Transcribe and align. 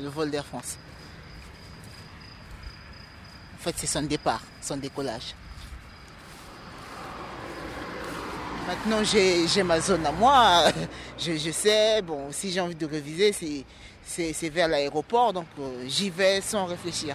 le 0.00 0.08
vol 0.08 0.30
d'Air 0.30 0.44
France. 0.44 0.76
En 3.54 3.62
fait, 3.62 3.74
c'est 3.76 3.86
son 3.86 4.02
départ, 4.02 4.42
son 4.62 4.76
décollage. 4.76 5.34
Maintenant, 8.66 9.02
j'ai 9.04 9.62
ma 9.62 9.80
zone 9.80 10.06
à 10.06 10.12
moi. 10.12 10.64
Je, 11.18 11.50
sais, 11.50 12.00
bon, 12.02 12.28
si 12.30 12.50
j'ai 12.50 12.60
envie 12.60 12.74
de 12.74 12.86
réviser, 12.86 13.32
c'est 14.02 14.48
vers 14.48 14.68
l'aéroport, 14.68 15.32
donc 15.32 15.46
euh, 15.58 15.84
j'y 15.86 16.08
vais 16.08 16.40
sans 16.40 16.64
réfléchir. 16.64 17.14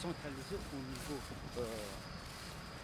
centralisés 0.00 0.56
au 0.72 0.76
niveau, 0.76 1.20
euh, 1.58 1.62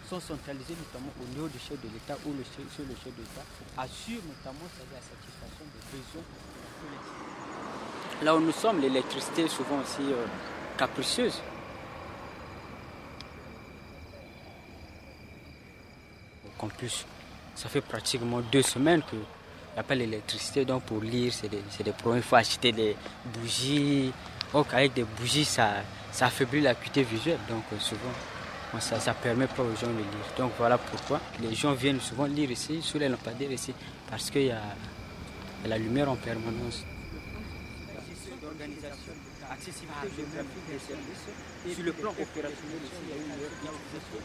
sont 0.09 0.19
centralisés 0.19 0.75
notamment 0.79 1.11
au 1.21 1.27
niveau 1.35 1.47
du 1.47 1.59
chef 1.59 1.79
de 1.81 1.89
l'État 1.91 2.17
ou 2.25 2.31
le 2.31 2.43
chef, 2.43 2.63
sur 2.73 2.83
le 2.83 2.95
chef 2.95 3.13
de 3.15 3.21
l'État, 3.21 3.43
assure 3.77 4.21
notamment 4.23 4.67
la 4.93 5.01
satisfaction 5.01 5.65
des 5.65 5.97
besoins 5.97 6.23
Là 8.23 8.35
où 8.35 8.39
nous 8.39 8.51
sommes, 8.51 8.79
l'électricité 8.79 9.43
est 9.43 9.47
souvent 9.47 9.79
aussi 9.79 10.01
euh, 10.01 10.25
capricieuse. 10.77 11.41
En 16.59 16.67
plus, 16.69 17.05
ça 17.53 17.69
fait 17.69 17.81
pratiquement 17.81 18.41
deux 18.41 18.63
semaines 18.63 19.03
que 19.03 19.15
n'y 19.15 19.79
a 19.79 19.83
pas 19.83 19.93
l'électricité, 19.93 20.65
donc 20.65 20.83
pour 20.83 21.01
lire, 21.01 21.31
c'est 21.31 21.49
des, 21.49 21.61
des, 21.83 21.91
problèmes. 21.91 22.21
Il 22.21 22.27
faut 22.27 22.35
acheter 22.35 22.71
des 22.71 22.95
bougies. 23.25 24.11
Donc 24.51 24.73
avec 24.73 24.93
des 24.93 25.03
bougies, 25.03 25.45
ça, 25.45 25.75
ça 26.11 26.27
affaiblit 26.27 26.61
l'acuité 26.61 27.03
visuelle. 27.03 27.39
Donc 27.47 27.63
euh, 27.71 27.79
souvent, 27.79 28.01
ça 28.79 28.97
ne 28.97 29.13
permet 29.13 29.47
pas 29.47 29.63
aux 29.63 29.75
gens 29.75 29.87
de 29.87 29.97
lire. 29.97 30.33
Donc 30.37 30.51
voilà 30.57 30.77
pourquoi 30.77 31.19
les 31.41 31.53
gens 31.55 31.73
viennent 31.73 31.99
souvent 31.99 32.25
lire 32.25 32.51
ici, 32.51 32.81
sous 32.81 32.97
les 32.97 33.09
lampadaires 33.09 33.51
ici, 33.51 33.73
parce 34.09 34.29
qu'il 34.29 34.43
y, 34.43 34.51
a 34.51 34.61
la 35.65 35.77
lumière 35.77 36.09
en 36.09 36.15
permanence. 36.15 36.83
Sur 41.73 41.83
le 41.83 41.93
plan 41.93 42.11
opérationnel 42.11 42.79
il 43.03 43.09
y 43.09 43.13
a 43.13 43.15
une 43.15 43.23
utilisation, 43.23 44.19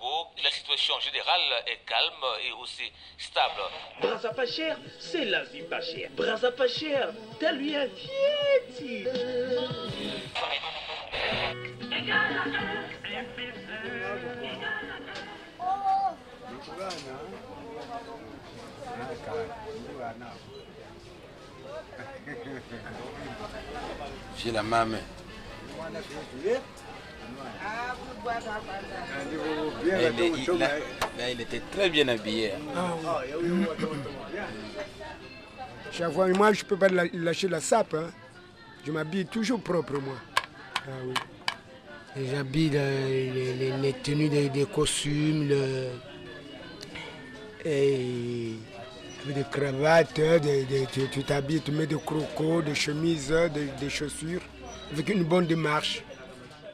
leur 1.49 1.67
est 1.67 1.85
calme 1.85 2.25
et 2.45 2.51
aussi 2.53 2.91
stable. 3.17 3.61
Brasa 4.01 4.33
pas 4.33 4.45
cher, 4.45 4.77
c'est 4.99 5.25
la 5.25 5.43
vie 5.43 5.63
pas 5.63 5.81
chère. 5.81 6.09
Brasa 6.11 6.51
pas 6.51 6.67
cher, 6.67 7.09
t'as 7.39 7.51
lui 7.51 7.75
un 7.75 7.87
pied. 7.87 9.07
J'ai 24.37 24.51
la 24.51 24.63
main. 28.27 28.33
Il, 31.31 31.41
était 31.41 31.61
très 31.71 31.89
bien 31.89 32.07
habillé. 32.07 32.51
Ah, 32.75 32.95
Chaque 35.91 36.11
fois, 36.11 36.27
moi, 36.29 36.53
je 36.53 36.63
ne 36.63 36.67
peux 36.67 36.77
pas 36.77 36.89
lâcher 36.89 37.47
la 37.47 37.59
sape. 37.59 37.93
Hein. 37.93 38.09
Je 38.85 38.91
m'habille 38.91 39.25
toujours 39.25 39.61
propre, 39.61 39.93
moi. 39.93 40.15
Ah, 40.85 40.89
oui. 41.05 41.13
J'habille 42.31 42.71
les, 42.71 43.93
tenues 44.03 44.29
des, 44.29 44.65
costumes, 44.73 45.49
le, 45.49 45.89
et 47.63 48.53
des 49.27 49.43
cravates, 49.51 50.19
tu 51.11 51.23
t'habilles, 51.23 51.61
tu 51.61 51.71
mets 51.71 51.85
des 51.85 51.97
crocos, 51.97 52.63
des 52.63 52.73
chemises, 52.73 53.31
des 53.79 53.89
chaussures, 53.89 54.41
avec 54.91 55.09
une 55.09 55.25
bonne 55.25 55.45
démarche 55.45 56.01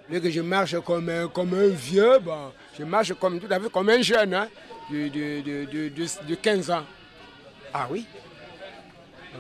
que 0.10 0.30
je 0.30 0.42
marche 0.42 0.80
comme 0.82 1.10
un, 1.10 1.28
comme 1.28 1.54
un 1.54 1.68
vieux, 1.68 2.20
bon, 2.20 2.52
je 2.78 2.84
marche 2.84 3.14
comme, 3.14 3.40
tout 3.40 3.48
à 3.50 3.60
fait 3.60 3.70
comme 3.70 3.90
un 3.90 4.02
jeune 4.02 4.34
hein, 4.34 4.48
de, 4.92 5.08
de, 5.08 5.66
de, 5.66 5.90
de, 5.90 6.36
15 6.36 6.72
ans. 6.72 6.84
Ah 7.74 7.88
oui? 7.90 8.06
Ah 9.34 9.38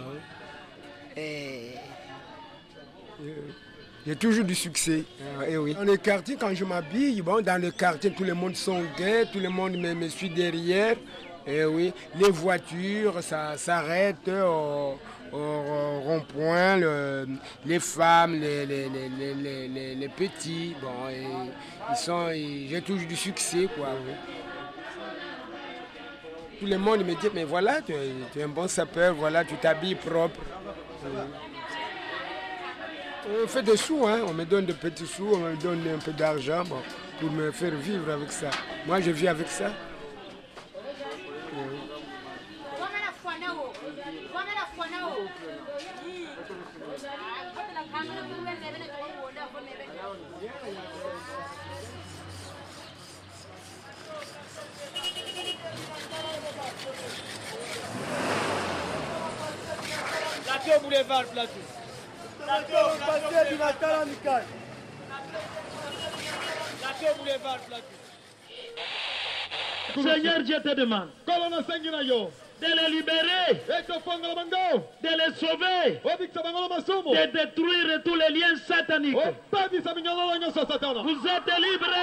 Et... 1.15 1.71
J'ai 4.05 4.15
toujours 4.17 4.43
du 4.43 4.55
succès. 4.55 5.03
Ah, 5.39 5.47
et 5.47 5.55
oui. 5.57 5.73
Dans 5.73 5.83
le 5.83 5.95
quartier, 5.95 6.35
quand 6.37 6.53
je 6.53 6.65
m'habille, 6.65 7.21
bon, 7.21 7.41
dans 7.41 7.61
le 7.61 7.71
quartier, 7.71 8.11
tout 8.11 8.23
le 8.25 8.33
monde 8.33 8.55
sont 8.55 8.81
gays, 8.97 9.25
tout 9.31 9.39
le 9.39 9.49
monde 9.49 9.77
me, 9.77 9.93
me 9.93 10.09
suit 10.09 10.29
derrière. 10.29 10.97
Et 11.45 11.63
oui, 11.65 11.93
les 12.19 12.29
voitures, 12.29 13.21
ça 13.21 13.57
s'arrête 13.57 14.29
au 15.33 15.99
rond-point, 16.01 16.77
les 17.65 17.79
femmes, 17.79 18.39
les, 18.39 18.65
les, 18.65 20.09
petits, 20.09 20.75
bon, 20.81 21.09
ils 21.89 21.95
sont, 21.95 22.29
j'ai 22.29 22.81
toujours 22.81 23.07
du 23.07 23.15
succès, 23.15 23.67
quoi. 23.75 23.89
Tout 26.59 26.67
le 26.67 26.77
monde 26.77 27.03
me 27.05 27.13
dit, 27.13 27.27
mais 27.33 27.43
voilà, 27.43 27.81
tu 27.81 27.93
es, 27.93 28.43
un 28.43 28.47
bon 28.47 28.67
sapeur, 28.67 29.15
voilà, 29.15 29.43
tu 29.43 29.55
t'habilles 29.55 29.95
propre. 29.95 30.39
On 33.25 33.47
fait 33.47 33.63
des 33.63 33.77
sous, 33.77 34.05
hein. 34.05 34.21
on 34.27 34.33
me 34.33 34.45
donne 34.45 34.65
de 34.65 34.73
petits 34.73 35.07
sous, 35.07 35.29
on 35.33 35.39
me 35.39 35.55
donne 35.55 35.81
un 35.95 35.97
peu 35.97 36.11
d'argent 36.11 36.63
pour 37.19 37.31
me 37.31 37.51
faire 37.51 37.73
vivre 37.75 38.11
avec 38.11 38.31
ça. 38.31 38.49
Moi, 38.85 39.01
je 39.01 39.11
vis 39.11 39.27
avec 39.27 39.47
ça. 39.47 39.71
Plateau 60.63 60.79
boulevard, 60.83 61.25
plateau. 61.25 61.59
Plateau, 62.39 62.95
plateau 62.97 63.49
du 63.49 63.55
matin 63.57 64.01
amical. 64.01 64.43
Plateau 66.79 67.13
boulevard, 67.17 67.59
plateau. 67.67 67.97
Seigneur, 69.95 70.39
je 70.45 70.59
te 70.61 70.73
demande 70.75 71.09
de 72.61 72.67
les 72.67 72.89
libérer, 72.95 73.61
de 75.01 75.09
les 75.09 75.33
sauver, 75.35 75.99
de 76.01 77.25
détruire 77.31 78.01
tous 78.05 78.15
les 78.15 78.29
liens 78.29 78.55
sataniques. 78.65 79.17
Vous 79.17 79.57
êtes 81.27 81.51
libres. 81.59 81.93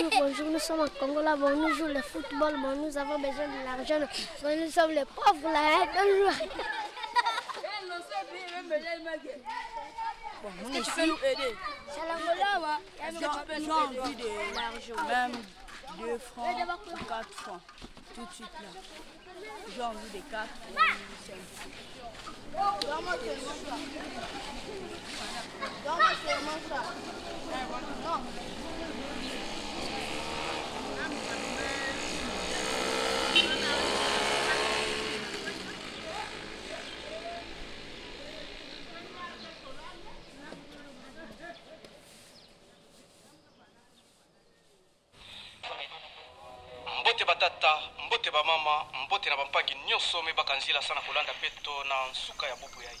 Bonjour, 0.00 0.10
bonjour, 0.20 0.46
nous 0.50 0.58
sommes 0.58 0.80
au 0.80 0.88
Congo 0.88 1.20
là, 1.22 1.36
bon, 1.36 1.50
nous 1.50 1.74
jouons 1.74 1.86
le 1.88 2.00
football, 2.02 2.54
bon, 2.60 2.76
nous 2.76 2.96
avons 2.96 3.18
besoin 3.18 3.46
de 3.48 3.64
l'argent, 3.64 3.98
bon, 4.42 4.60
nous 4.64 4.70
sommes 4.70 4.90
les 4.92 5.04
pauvres 5.04 5.52
là, 5.52 5.82
hein, 5.82 5.86
Bon, 10.42 10.48
Est-ce 10.72 10.78
que 10.78 10.84
tu 10.84 10.90
peux 10.92 11.06
nous 11.06 11.16
aider? 11.24 11.56
Est-ce 13.02 13.18
que 13.18 13.24
tu 13.24 13.40
peux 13.46 13.58
nous 13.60 14.10
aider? 14.10 14.22
de 14.22 14.54
l'argent 14.54 15.04
Même 15.08 15.32
2 15.98 16.18
francs, 16.18 16.56
4 17.08 17.30
francs. 17.34 17.60
tout 18.14 18.24
de 18.26 18.32
suite 18.32 18.46
là. 18.60 18.80
J'ai 19.74 19.82
envie 19.82 20.10
des 20.12 20.20
cartes. 20.30 20.48
c'est 21.26 21.32
un 21.32 21.36
peu- 21.36 21.42
Donne-moi 22.52 23.14
seulement 23.24 23.58
ça. 23.64 23.76
Donne-moi 25.84 26.12
seulement 26.26 26.58
ça. 26.68 26.80
Non. 28.04 28.21
Batata 47.42 47.78
mbote 48.06 48.30
bamama 48.30 48.84
mbote 49.04 49.30
na 49.30 49.36
bampangi 49.36 49.74
nyonso 49.88 50.22
mibaka 50.22 50.56
nzela 50.56 50.82
sana 50.82 51.00
kolanda 51.00 51.32
peto 51.34 51.84
na 51.84 52.06
nsuka 52.10 52.46
ya 52.46 52.56
bubu 52.56 52.82
yai 52.82 53.00